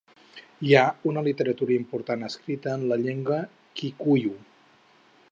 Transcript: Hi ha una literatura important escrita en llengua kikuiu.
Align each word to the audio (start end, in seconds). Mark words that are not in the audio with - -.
Hi 0.67 0.71
ha 0.77 0.85
una 1.09 1.23
literatura 1.27 1.75
important 1.75 2.27
escrita 2.29 2.73
en 2.79 2.87
llengua 3.03 3.37
kikuiu. 3.81 4.33